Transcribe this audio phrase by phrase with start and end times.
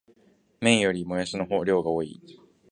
[0.59, 2.19] 麺よりもやしの量が多い